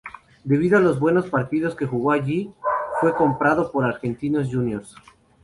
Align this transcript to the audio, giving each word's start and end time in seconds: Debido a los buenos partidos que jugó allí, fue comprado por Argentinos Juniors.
Debido 0.43 0.79
a 0.79 0.81
los 0.81 0.99
buenos 0.99 1.27
partidos 1.29 1.75
que 1.75 1.85
jugó 1.85 2.11
allí, 2.11 2.51
fue 2.99 3.13
comprado 3.13 3.71
por 3.71 3.85
Argentinos 3.85 4.49
Juniors. 4.51 4.95